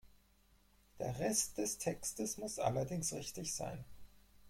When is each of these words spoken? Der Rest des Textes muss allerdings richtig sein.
Der 0.97 1.19
Rest 1.19 1.59
des 1.59 1.77
Textes 1.77 2.39
muss 2.39 2.57
allerdings 2.57 3.13
richtig 3.13 3.53
sein. 3.53 3.85